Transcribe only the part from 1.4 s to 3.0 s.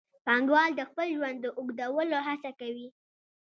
د اوږدولو هڅه کوي